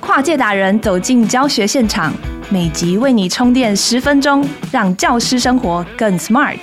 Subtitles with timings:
[0.00, 2.12] 跨界达人走进教学现场，
[2.50, 6.58] 每集为你充电十分钟，让教师生活更 smart。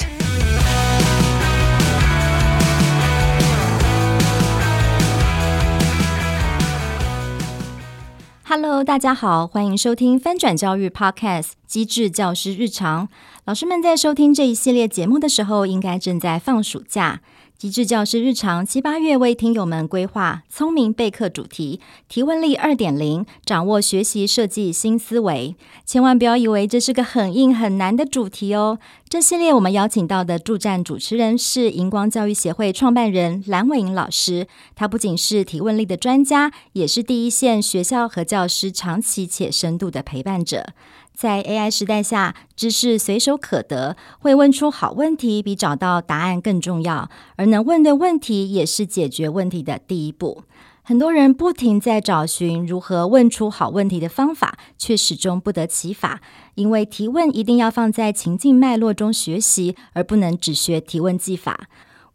[8.44, 13.08] Hello，大家好，欢迎收听翻转教育 Podcast《机智教师日常》。
[13.46, 17.22] 老师们在收听这一系列节目的时候，应该正在放暑假。
[17.60, 25.58] 机智教师日常七八月为听友们规划聪明备课主题，提问力二点零，掌握学习设计新思维。
[25.86, 28.80] 千万不要以为这是个很硬很难的主题哦。
[29.10, 40.68] 这系列我们邀请到的助战主持人是荧光教育协会创办人蓝伟莹老师，他不仅是提问力的专家，也是第一线学校和教师长期且深度的陪伴者。
[41.14, 47.10] 在 AI 时代下，知识随手可得，会问出好问题比找到答案更重要。
[47.36, 50.44] 而能问对问题，也是解决问题的第一步。
[50.82, 56.22] 很多人不停在找寻如何问出好问题的方法，却始终不得其法。
[56.56, 61.68] 因为提问一定要放在情境脉络中学习，而不能只学提问技法。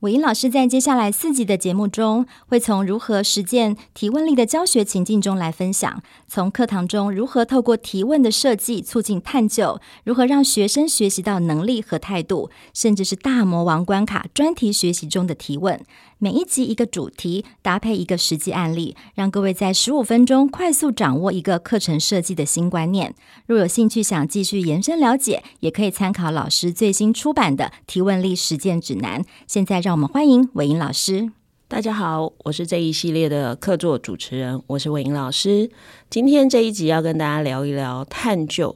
[0.05, 15.83] 伟英老师在接下来四集的节目中，会从如何实践提问力的教学情境中来分享，从课堂中如何透过提问的设计促进探究，如何让学生学习到能力和态度，甚至是大魔王关卡专题学习中的提问。
[16.25, 23.15] 每一集一个主题，搭配一个实际案例，让各位在十五分钟快速掌握一个课程设计的新观念。
[23.45, 29.21] 若有兴趣想继续延伸了解，也可以参考老师最新出版的《提问力实践指南》。
[29.47, 31.31] 现在让我们欢迎伟莹老师。
[31.69, 35.71] 大家好，我是这一系列的客座主持人，我是伟莹老师。
[36.09, 38.75] 今天这一集要跟大家聊一聊探究。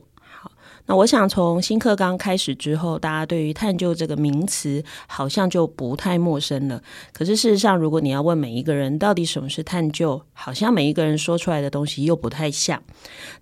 [0.89, 6.83] 那我想从新课纲开始之后，大家对于探究这个名词好像就不太陌生了。
[7.12, 12.83] 可是事实上，如果你要问每一个人到底什么是探究，好像每一个人说出来的东西又不太像。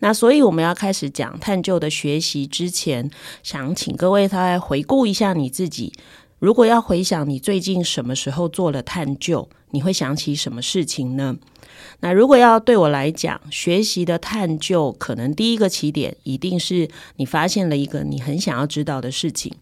[0.01, 3.09] 那所以我们要开始讲探究的学习之前，
[3.45, 5.93] 想请各位再回顾一下你自己。
[6.41, 11.37] 如果要回想你最近什么时候做了探究，你会想起什么事情呢？
[12.01, 19.53] 那如果要对我来讲，学习的探究，可能第一个起点一定是你发现了一个你很想要知道的事情。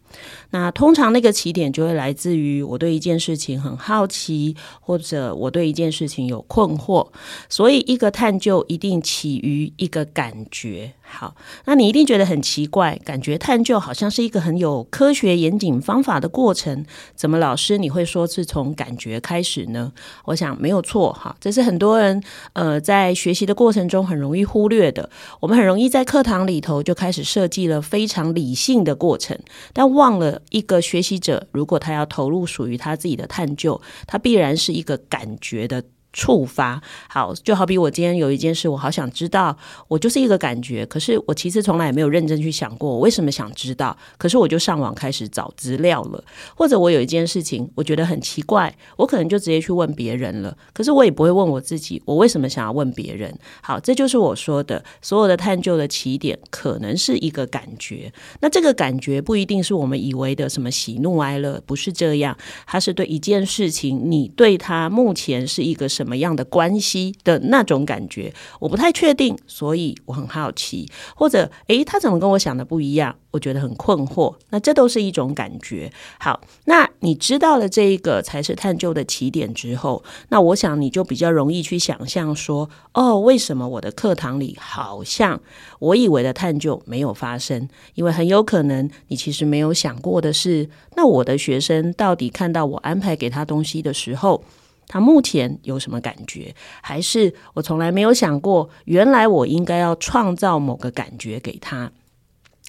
[0.51, 7.09] 那通常那个起点就会来自于我对一件事情很好奇，或者我对一件事情有困惑。
[7.49, 10.93] 所以一个探究一定起于一个感觉。
[11.01, 19.93] 好，那你一定觉得很奇怪，感觉探究好像是一个很有科学严谨方法的过程，怎么老师你会说是从感觉开始呢？
[20.25, 22.21] 我想没有错，哈，这是很多人
[22.53, 25.09] 呃在学习的过程中很容易忽略的。
[25.39, 29.37] 我们很容易在课堂里头就开始设计了非常理性的过程，
[29.73, 35.83] 但忘了一个学习者，如果他要投入属于他自己的探究，他必然是一个感觉的。
[36.15, 39.55] 触发好，就好比我今天有一件事，我好想知道，
[39.89, 40.85] 我就是一个感觉。
[40.85, 43.95] 可是我其实从来也没有认真去想过，我为什么想知道。
[44.17, 46.23] 可是我就上网开始找资料了，
[46.55, 50.57] 或者我有一件事情，我觉得很奇怪，我可能就直接去问别人了。
[50.71, 53.37] 可是我也不会问我自己，我为什么想要问别人？
[53.61, 58.09] 好，这就是我说的，所有的探究的起点，可能是一个感觉。
[58.39, 62.37] 那这个感觉不一定是我们以为的什么喜怒哀乐，不是这样。
[62.65, 66.04] 它是对一件事情，你对它目前是一个什？
[66.05, 73.15] 什么样的关系的那种感觉，我不太确定，所以我很好奇，或者诶，他怎么跟我想的不一样？
[73.31, 74.35] 我觉得很困惑。
[74.51, 75.91] 那这都是一种感觉。
[76.19, 85.41] 好，那你知道了这一个才是探究的起点之后，那我想你就比较容易去想象说，哦，为什么我的课堂里好像
[85.79, 87.67] 我以为的探究没有发生？
[87.95, 94.43] 因为很有可能你其实没有想过的是，那我的学生到底看到我安排给他东西的时候，
[94.87, 96.53] 他目前有什么感觉？
[96.81, 101.91] 还是我从来没有想过，原来我应该要创造某个感觉给他。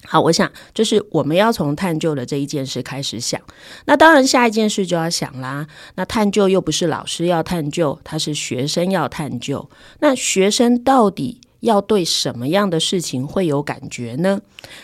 [0.05, 3.41] 好，我想就是我们要从探究的这一件事开始想。
[3.85, 5.67] 那当然，下一件事就要想啦。
[5.95, 9.69] 那探究又不是老师要探究，他是学生要探究。
[9.99, 14.39] 那学生到底要对什么样的事情会有感觉呢？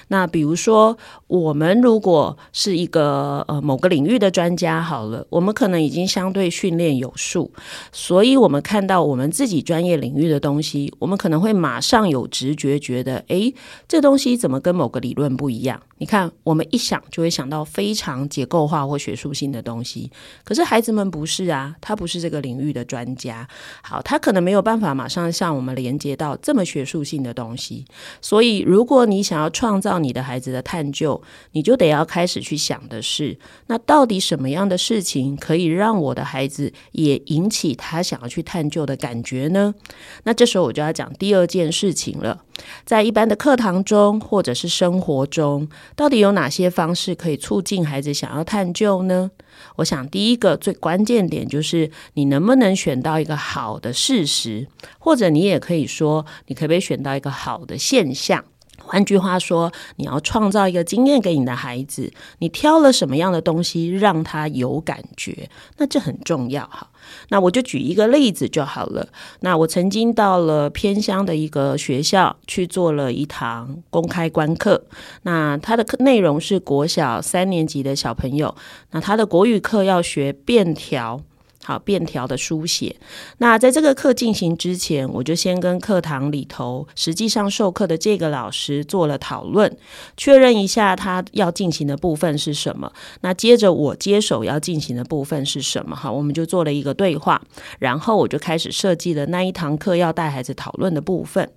[0.07, 0.97] 那比如说，
[1.27, 7.51] 我们如果是一个呃某个领域的专家，好了，我们可能已经相对训练有素，
[7.91, 13.53] 所以我们看到我们自己专业领域的东西，我们可能会马上有直觉觉得，诶，
[13.87, 15.81] 这东西怎么跟某个理论不一样？
[15.97, 20.11] 你看，我们一想就会想到非常结构化或学术性的东西，
[20.43, 23.47] 可是孩子们不是啊，他不是这个领域的专家，
[23.81, 26.63] 好，他可能没有办法马上像我们连接到这么。
[26.73, 27.85] 学术性的东西。
[28.19, 31.21] 所以，如果你想要创造你的孩子的探究，
[31.51, 33.37] 你就得要开始去想的是，
[33.67, 39.75] 那到底什么样的事情可以让我的孩子也引起他想要去探究的感觉呢？
[40.23, 42.41] 那这时候我就要讲第二件事情了。
[42.85, 49.31] 在一般的课堂中，或者是生活中，到底有哪些方式可以促进孩子想要探究呢？
[49.75, 54.67] 我想，第一个最关键点就是你能不能选到一个好的事实，
[54.97, 58.43] 或者你也可以说，你可不可以选到一个好的现象？
[58.81, 65.49] 换句话说，你要创造一个经验给你的孩子，你挑了什么样的东西让他有感觉？
[65.77, 66.89] 那这很重要哈。
[67.29, 69.07] 那我就举一个例子就好了。
[69.41, 74.83] 那我曾经到了偏乡的一个学校去做了一堂公开观课，
[75.23, 78.53] 那它的课内容是国小三年级的小朋友，
[78.91, 81.21] 那他的国语课要学便条。
[81.63, 82.95] 好，便条的书写。
[83.37, 89.73] 那在这个课进行之前，我就先跟课堂里头实际上授课的这个老师做了讨论，
[90.17, 92.91] 确认一下他要进行的部分是什么。
[93.21, 95.95] 那接着我接手要进行的部分是什么？
[95.95, 97.41] 哈，我们就做了一个对话，
[97.79, 101.49] 然后我就开始设计了那一堂课要带孩子讨论的部分。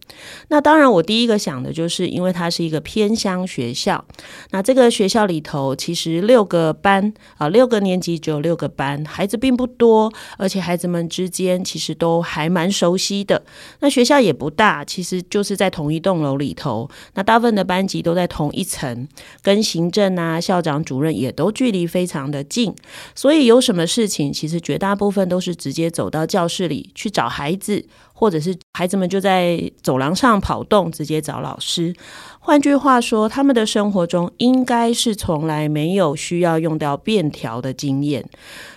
[0.48, 4.04] 那当然，我第一个想的就是，因为它是一个偏乡学校，
[4.50, 9.95] 那这个学校里头其实六个班啊，六个年级只有六个班，孩子并不多。
[10.36, 13.42] 而且孩子们之间其实都还蛮熟悉的。
[13.80, 16.88] 那学校也不大，其实就是在同一栋楼里头。
[17.14, 19.06] 那大部分的班级都在同一层，
[19.42, 22.74] 跟行政啊、校长、主任也都距离非常的近。
[23.14, 27.84] 所以有什么事情，其实绝大部分都是直接走到教室里去找孩子，
[28.18, 31.94] 或者是孩子们就在走廊上跑动，直接找老师。
[32.40, 38.24] 换句话说，他们的生活中应该是从来没有需要用到便条的经验。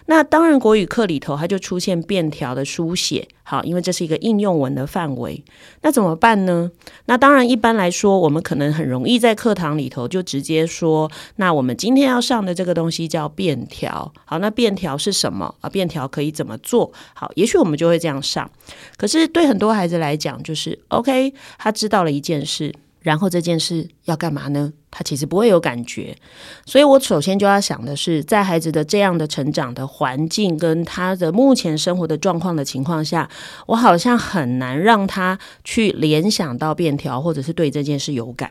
[0.08, 5.44] 那当然，国语课里头它就出现便条的书写，好，因为这是一个应用文的范围。
[5.84, 6.72] 那怎么办呢？
[7.06, 14.12] 那当然，一般来说，我们可能很容易在课堂里头就直接说，那我们今天要上的这个东西叫便条。
[14.26, 15.70] 好，那便条是什么啊？
[15.70, 16.92] 便条可以怎么做？
[17.14, 18.50] 好，也许我们就会这样上。
[18.98, 22.74] 可是对很多孩子来讲，就是 OK，他知道了一件事。
[23.02, 24.72] 然后这件事要干嘛呢？
[24.92, 26.18] 他其实不会有感觉，
[26.66, 33.30] 所以我首先就要想的是，在孩子的这样的成长的环境跟他的目前生活的状况的情况下，
[33.68, 38.50] 我好像很难让他去联想到便条，或者是对这件事有感。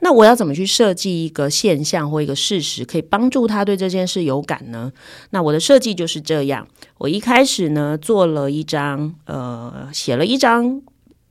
[0.00, 4.92] 那我要怎么去设计一个现象或一个事实，可以帮助他对这件事有感呢？
[5.30, 10.82] 那我的设计就是这样，我一开始呢做了一张，呃，写了一张。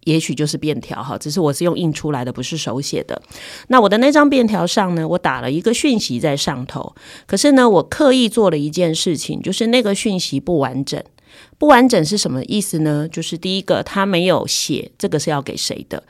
[0.05, 3.21] 也许就是便条哈，只是我是用印出来的，不是手写的。
[3.67, 6.95] 那我的那张便条上呢，我打了一个讯息在上头。
[7.25, 11.01] 可是呢，我刻意做了一件事情，就是那个讯息不完整。
[11.57, 13.07] 不完整是什么意思呢？
[13.11, 16.01] 就是第一个，他没有写这个是要给谁的。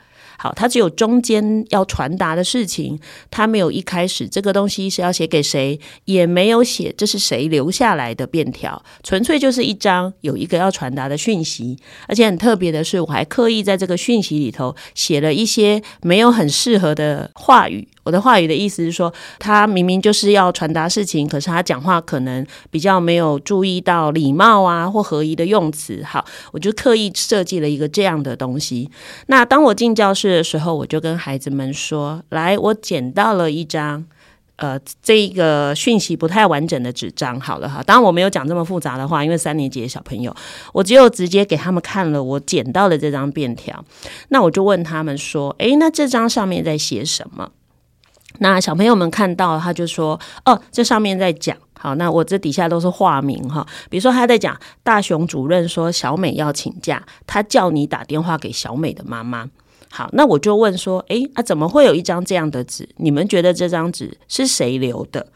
[0.42, 2.98] 好，他只有中间要传达的事情，
[3.30, 11.76] 他没有一开始这个东西是要写给谁，也没有写这是谁留下来的便条，纯粹就是一张有一个要传达的讯息，
[12.08, 17.86] 而且很特别的是，我还刻意在这个讯息里头写了一些没有很适合的话语。
[18.02, 26.02] 我的话语的意思是说，他明明就是要传达事情，可是他讲话可能比较没有注意到礼貌啊或合宜的用词。
[26.02, 28.90] 好，我就刻意设计了一个这样的东西。
[29.26, 34.04] 那当我进教室的时候，我就跟孩子们说：“来，我捡到了一张，
[34.56, 37.38] 呃，这一个讯息不太完整的纸张。
[37.38, 40.34] 好了哈，当然我没有讲这么复杂的话，因为三年级的小朋友，
[40.72, 43.84] 我只有直接给他们看了我捡到的这张便条。
[44.30, 47.50] 那我就问他们说：诶，那这张上面在写什么？”
[48.38, 51.56] 那小朋友们看到，他就说：“哦，这上面在讲。
[51.78, 53.66] 好，那我这底下都是化名哈。
[53.88, 59.48] 比如说他在讲大熊主任说小美要请假，他叫你打电话给小美的妈妈。
[59.90, 62.88] 好，那我就问说：诶，啊，怎么会有一张这样的纸？
[62.96, 65.26] 你们觉得这张纸是谁留的？”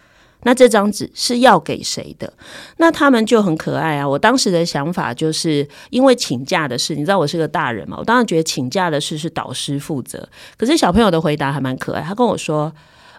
[0.44, 2.32] 那这张纸是要给谁的？
[2.76, 4.08] 那他们就很可爱啊！
[4.08, 10.28] 我当时的想法就是，因为请假的事，你知道我是个大人嘛，我当然觉得请假的事是导师负责。
[10.56, 12.72] 可是小朋友的回答还蛮可爱，他跟我说。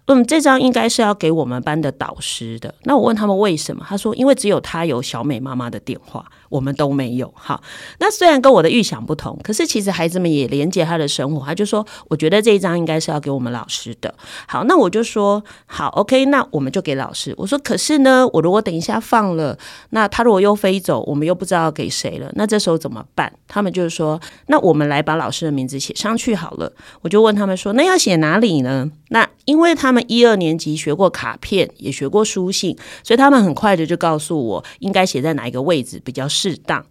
[0.07, 2.73] 嗯，这张应该是要给我们班的导师的。
[2.83, 3.83] 那我问他们为什么？
[3.87, 7.33] 他说，因为只有他有小美妈妈的电话，我们都没有。
[7.35, 7.61] 好，
[7.99, 11.43] 那虽然跟我的预想不同，可是其实孩子们也连接他的生活。
[11.43, 14.13] 他就说，我觉得这一张应该是要给我们老师的。
[14.47, 17.33] 好，那我就说好，OK，那我们就给老师。
[17.37, 19.57] 我说，可是呢，我如果等一下放了，
[19.89, 23.33] 那他如果又飞走，我们又不知道给谁了，那这时候怎么办？
[23.47, 26.71] 他们就是说，那我们来把老师的名字写上去好了。
[27.01, 28.91] 我就问他们说，那要写哪里呢？
[29.09, 36.83] 那因为他们一二年级学过卡片，也学过书信，所以他们很快的就告诉我应该写在哪一个位置比较适当。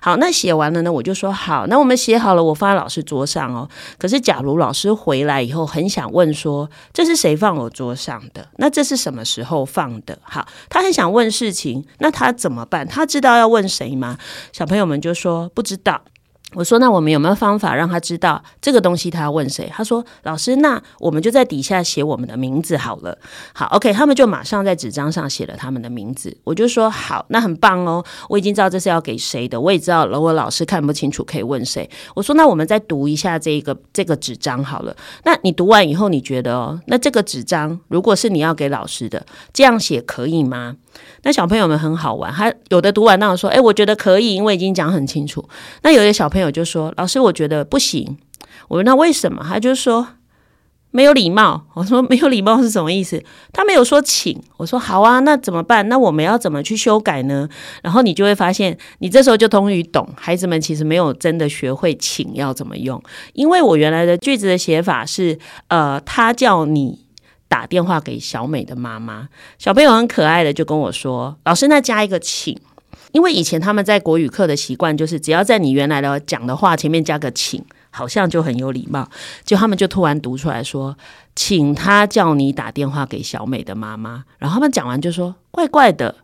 [0.00, 3.68] 好，那写完了呢，我就说好，那我们写好了，我放在老师桌上哦。
[3.98, 8.46] 可是假如老师回来以后很想问说，这是谁放我桌上的？
[8.58, 10.18] 那这是什么时候放的？
[10.22, 12.86] 好，他很想问事情，那他怎么办？
[12.86, 14.18] 他知道要问谁吗？
[14.52, 16.02] 小朋友们就说不知道。
[16.54, 23.16] 我说：“那我们有没有方法让他知道这个东西他要问谁？”他说：“老师，那我们就在底下写我们的名字好了。”
[23.54, 26.36] 好，OK，他们就马上在纸张上写了他们的名字。
[26.44, 34.94] 我就说：“好，那很棒哦，我已经知道这是要给谁的，我也知道如果老师看不清楚可以问谁。”我说：“那我们再读一下这个这个纸张好了。
[35.24, 40.76] 那你读完以后，你觉得哦，那这个纸张如果是你要给老师的，这样写可以吗？”
[41.22, 45.42] 那小朋友们很好玩，他有的读完那我说：“哎，我觉得可以，因为已经讲很清楚。”
[45.82, 48.18] 那有的小朋友友就说：“老师，我觉得不行。”
[48.68, 50.06] 我问他为什么，他就说
[50.90, 53.22] ：“没有礼貌。”我说：“没有礼貌是什么意思？”
[53.52, 54.38] 他没有说请。
[54.56, 55.88] 我说：“好啊，那怎么办？
[55.88, 57.48] 那我们要怎么去修改呢？”
[57.82, 67.00] 然后你就会发现，你这时候就终于懂，孩子们其实没有真的学会请要怎么用，因为我原来的句子的写法是：呃，他叫你。
[67.48, 72.58] 打电话给小美的妈妈，小朋友很可爱的就跟我说：“老师，那加一个请，
[73.12, 79.08] 因为以前他们在国语课的习惯就是，只要在你原来的讲的话前面加个请，好像就很有礼貌。
[79.44, 80.96] 就他们就突然读出来说，
[81.36, 84.24] 请他叫你打电话给小美的妈妈。
[84.38, 86.16] 然后他们讲完就说怪怪的，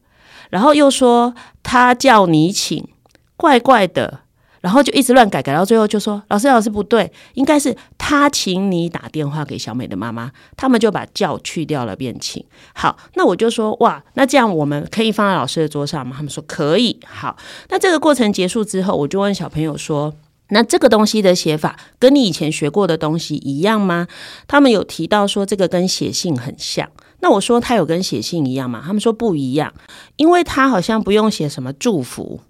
[0.51, 2.89] 然后又说他叫你请，
[3.37, 4.21] 怪怪的。”
[4.61, 12.45] 然后就一直乱改，改到最后就说：“老师，老师不对，应该是他请你打电话给小美的妈妈。”他们就把叫去掉了，变请。
[12.75, 17.37] 好，那我就说：“哇，那这样我们可以放在老师的桌上吗？”他们说：“可以。”好，
[17.69, 20.13] 那这个过程结束之后，我就问小朋友说
[20.51, 24.09] ：“那这个东西的写法跟你以前学过的东西一样吗？”
[24.49, 26.89] 他们有提到说这个跟写信很像。
[27.21, 28.83] 那我说他有跟写信一样吗？
[28.85, 29.73] 他们说不一样，
[30.17, 32.41] 因为他好像不用写什么祝福。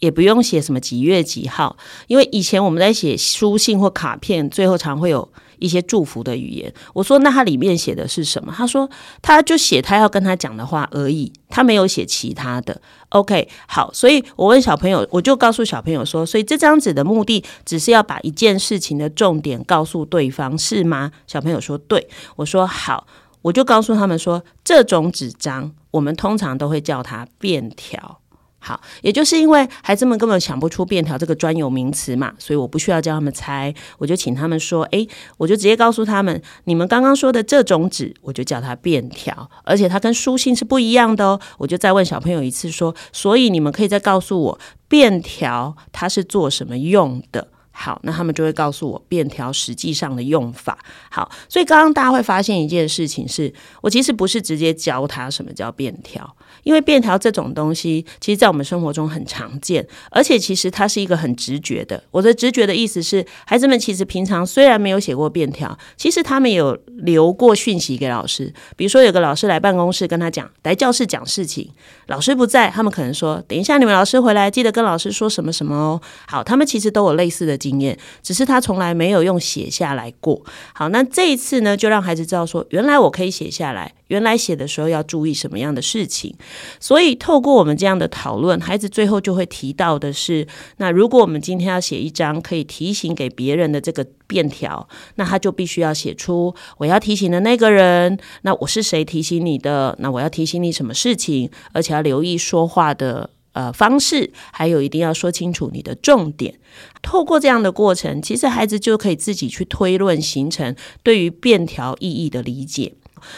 [0.00, 1.76] 也不用写什么几月几号，
[2.08, 5.26] 因为以前我们在写书信或卡片，最后常会有
[5.58, 6.72] 一些祝福的语言。
[6.94, 8.52] 我说，那他里面写的是什么？
[8.56, 8.88] 他说
[9.20, 12.80] 他就写他要跟他讲的话而已，他没有写其他的。
[13.10, 21.12] OK，好，所以我问小朋友，我就告诉小朋友说，所以这张纸的目的只是要把一件事情的重点告诉对方，是吗？
[21.26, 23.06] 小朋友说对，我说好，
[23.42, 28.20] 我就告诉他们说，这种纸张我们通常都会叫它便条。
[28.62, 41.40] 好，也就是因为孩子们根本想不出便条这个专有名词嘛，所以我不需要教他们猜，我就请他们说，诶，我就直接告诉他们，你们刚刚说的这种纸，我就叫它便条，而且它跟书信是不一样的哦。
[41.56, 47.48] 我就再问小朋友一次说，所以你们可以再告诉我，便条它是做什么用的？
[47.72, 50.78] 好，那他们就会告诉我便条实际上的用法。
[51.10, 56.36] 好，所以刚刚大家会发现一件事情是，我其实不是直接教他什么叫便条。
[56.62, 62.02] 因为便条这种东西，其实，在我们生活中很常见，而且其实它是一个很直觉的。
[62.10, 68.52] 我的直觉的意思是，孩子们其实平常虽然没有写过便条，其实他们有留过讯息给老师。
[68.76, 71.70] 比如说，有个老师来办公室跟他讲，来教室讲事情，
[72.06, 80.42] 老师不在，他们可能说：“等一下，你们老师回来，记得跟老师说什么什么哦。”好，他们其实都有类似的经验，只是他从来没有用写下来过。
[80.74, 83.92] 好，那这一次呢，就让孩子知道说，原来我可以写下来。
[84.10, 86.34] 原来写的时候要注意什么样的事情，
[86.80, 90.46] 所以透过我们这样的讨论，孩子最后就会提到的是：
[90.78, 99.96] 那如果我们今天要写一张可以提醒给别人的这个便条，那他就必须要写出我要提醒的那个人，那我是谁提醒你的？
[100.00, 101.48] 那我要提醒你什么事情？
[101.72, 106.58] 而且要留意说话的呃方式，还有一定要说清楚你的重点。
[107.00, 110.74] 透过这样的过程，其实孩子就可以自己去推论，形成
[111.04, 112.94] 对于便条意义的理解。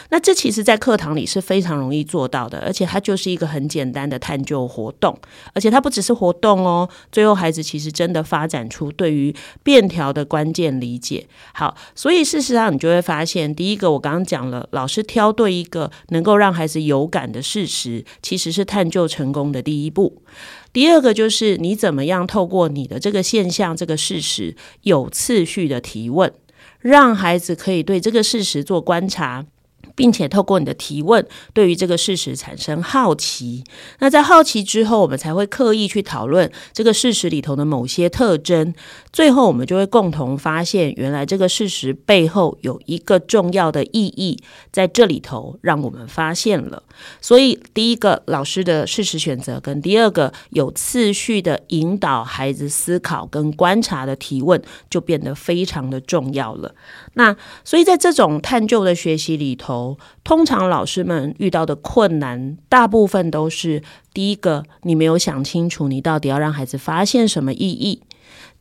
[0.09, 5.17] 那这其实，在课堂里是非常容易做到的，而且它就是一个很简单的探究活动，
[5.53, 11.27] 而且它不只是活动哦，最后孩子其实真的发展出对于便条的关键理解。
[11.53, 20.21] 好，所以事实上你就会发现，第一个我刚刚讲了，老师挑对一个能够让孩子有感的事实，其实是探究成功的第一步。
[20.71, 26.33] 第二个就是你怎么样透过你的这个现象、这个事实，有次序的提问，
[26.79, 29.45] 让孩子可以对这个事实做观察。
[29.95, 33.63] 并且透过你的提问，对于这个事实产生好奇。
[33.99, 38.73] 那在好奇之后，我们才会刻意去讨论这个事实里头的某些特征。
[39.11, 46.83] 最后，我们就会共同发现，原来这个事实背后有一个重要的意义在这里头，让我们发现了。
[47.21, 56.73] 所以，第一个老师的事实选择，跟第二个有次序的引导孩子思考跟观察的提问，就变得非常的重要了。
[57.13, 59.82] 那所以在这种探究的学习里头，
[60.23, 63.81] 通常老师们遇到的困难，大部分都是
[64.13, 68.01] 第一个，你没有想清楚，你到底要让孩子发现什么意义。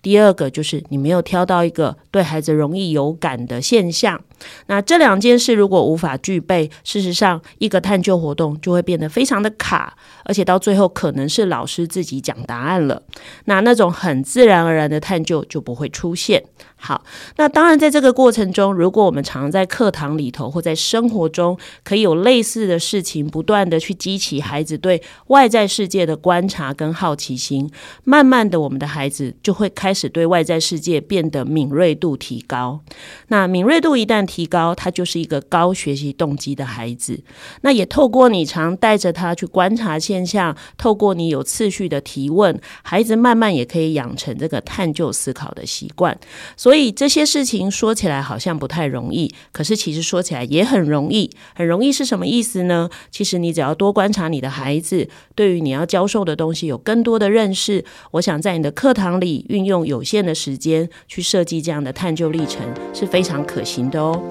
[0.02, 4.20] 第二个就是你没有挑到一个对孩子容易有感的现象，
[4.66, 13.02] 那这两件事如果无法具备，事实上一个探究活动就会变得非常的卡，而且到最后可能是老师自己讲答案了，
[13.44, 16.42] 那那种很自然而然的探究就不会出现。
[16.76, 17.04] 好，
[17.36, 27.70] 那当然在这个过程中，如果我们常在课堂里头或在生活中可以有类似的事情，不断的去激起孩子对外在世界的观察跟好奇心，
[28.02, 29.92] 慢慢的我们的孩子就会开。
[29.92, 32.80] 始对外在世界变得敏锐度提高，
[33.28, 37.22] 那敏锐度一旦提高，他就是一个高学习动机的孩子。
[37.60, 46.18] 那也透过你常带着他去观察现象，透过你有次序的提问，孩子慢慢也可以养成这个探究思考的习惯。
[46.56, 51.30] 所以这些事情说起来好像不太容易，可是其实说起来也很容易。
[51.54, 52.88] 很容易是什么意思呢？
[53.10, 57.84] 其实你只要多观察你的孩子，对于你要教授的东西有更多的认识。
[58.12, 59.82] 我想在你的课堂里运用。
[59.82, 62.62] 有限的时间去设计这样的探究历程
[62.94, 64.21] 是非常可行的哦。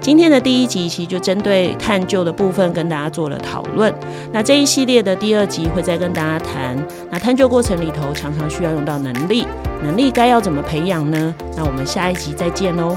[0.00, 3.92] 今天的第一集其实就针对探究的部分跟大家做了讨论。
[4.32, 6.76] 那这一系列的第二集会再跟大家谈，
[7.10, 9.46] 那探究过程里头常常需要用到能力，
[9.82, 11.34] 能力该要怎么培养呢？
[11.56, 12.96] 那我们下一集再见喽。